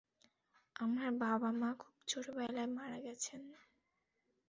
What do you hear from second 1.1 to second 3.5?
বাবা-মা খুব ছোটবেলায় মারা গেছেন।